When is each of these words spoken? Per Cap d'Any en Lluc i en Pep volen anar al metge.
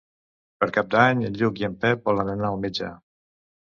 Per 0.63 0.69
Cap 0.77 0.89
d'Any 0.95 1.23
en 1.29 1.39
Lluc 1.43 1.63
i 1.63 1.71
en 1.71 1.79
Pep 1.87 2.05
volen 2.13 2.37
anar 2.37 2.53
al 2.53 2.63
metge. 2.67 2.95